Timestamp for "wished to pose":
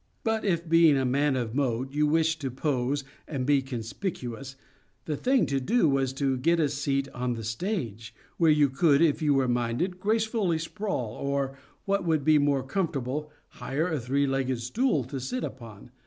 2.07-3.03